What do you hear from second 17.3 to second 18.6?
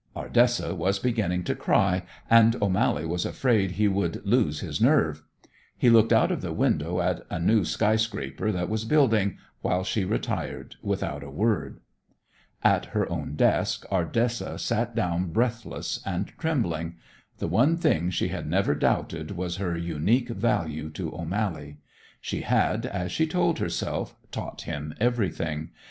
The one thing she had